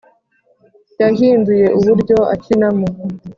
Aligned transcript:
yahinduye 1.01 1.65
uburyo 1.79 2.17
akinamo 2.33 2.87